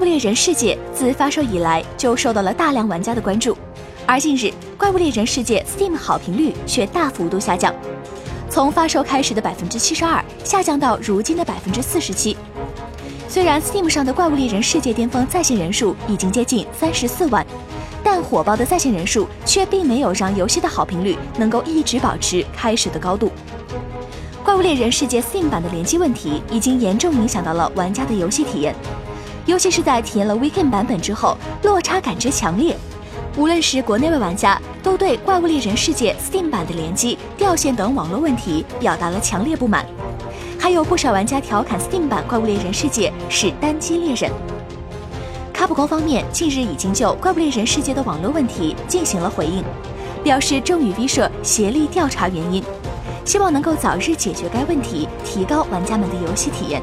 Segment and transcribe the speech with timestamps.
[0.00, 3.54] 怪物猎人世界》自发售以来就受到了大量玩家的关注，
[4.06, 4.46] 而近日
[4.78, 7.74] 《怪物猎人世界》Steam 好评率却大幅度下降，
[8.48, 12.34] 从发售开始的百分之七十二下降到如今的百分之四十七。
[13.28, 17.46] 虽然 Steam 上的《怪物猎人世界》巅峰在线人数已经接近三十四万，
[18.02, 23.30] 但火爆的在线人数却并没有让游戏的好评率能够一直保持开始的高度。
[24.42, 28.74] 《怪物猎人世界》Steam 版的联机问题已经严重影响到了玩家的游戏体验，
[29.46, 32.76] 尤其是在体验了 Weekend 版本之后，落差感之强烈。
[33.36, 39.86] 无论是国内外玩家，都对《怪物猎人世界》Steam 版的联机掉线等网络问题表达了强烈不满。
[40.58, 44.30] 还有不少玩家调侃 Steam 版《怪物猎人世界》是单机猎人。
[45.52, 49.62] 卡普空方面近日已经就《怪物猎人世界》的网络问题进行了回应，
[50.24, 52.62] 表示正与 V 社协力调查原因，
[53.24, 56.82] 希望能够早日解决该问题，提高玩家们的游戏体验。